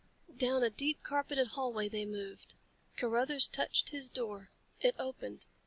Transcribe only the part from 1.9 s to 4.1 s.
moved. Carruthers touched his